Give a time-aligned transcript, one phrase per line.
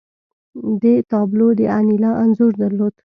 [0.81, 2.93] دې تابلو د انیلا انځور درلود